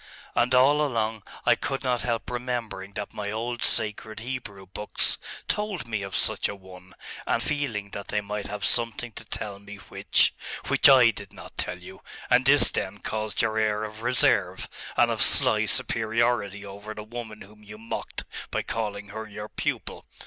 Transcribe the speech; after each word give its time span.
And 0.33 0.55
all 0.55 0.83
along, 0.83 1.21
I 1.45 1.53
could 1.53 1.83
not 1.83 2.01
help 2.01 2.31
remembering 2.31 2.93
that 2.93 3.13
my 3.13 3.29
old 3.29 3.63
sacred 3.63 4.19
Hebrew 4.21 4.65
books 4.65 5.19
told 5.47 5.85
me 5.87 6.01
of 6.01 6.15
such 6.15 6.49
a 6.49 6.55
one; 6.55 6.95
and 7.27 7.43
feeling 7.43 7.91
that 7.91 8.07
they 8.07 8.19
might 8.19 8.47
have 8.47 8.65
something 8.65 9.11
to 9.11 9.23
tell 9.23 9.59
me 9.59 9.75
which' 9.75 10.33
'Which 10.69 10.89
I 10.89 11.11
did 11.11 11.31
not 11.33 11.55
tell 11.55 11.77
you! 11.77 12.01
And 12.31 12.47
this, 12.47 12.71
then, 12.71 12.97
caused 12.97 13.43
your 13.43 13.59
air 13.59 13.83
of 13.83 14.01
reserve, 14.01 14.67
and 14.97 15.11
of 15.11 15.21
sly 15.21 15.67
superiority 15.67 16.65
over 16.65 16.95
the 16.95 17.03
woman 17.03 17.41
whom 17.41 17.61
you 17.63 17.77
mocked 17.77 18.23
by 18.49 18.63
calling 18.63 19.09
her 19.09 19.27
your 19.27 19.49
pupil! 19.49 20.07